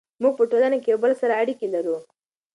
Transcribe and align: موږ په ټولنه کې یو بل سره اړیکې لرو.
موږ 0.21 0.33
په 0.37 0.43
ټولنه 0.51 0.77
کې 0.83 0.89
یو 0.91 0.99
بل 1.03 1.11
سره 1.21 1.33
اړیکې 1.41 1.67
لرو. 1.75 1.97